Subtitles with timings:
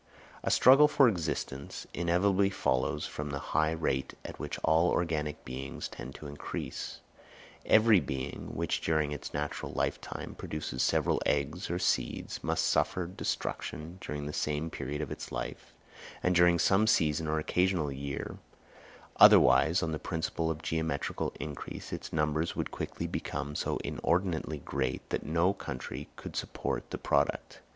[0.41, 5.87] _A struggle for existence inevitably follows from the high rate at which all organic beings
[5.87, 7.01] tend to increase.
[7.67, 13.99] Every being, which during its natural lifetime produces several eggs or seeds, must suffer destruction
[14.01, 15.71] during some period of its life,
[16.23, 18.39] and during some season or occasional year,
[19.17, 25.07] otherwise, on the principle of geometrical increase, its numbers would quickly become so inordinately great
[25.11, 27.59] that no country could support the product.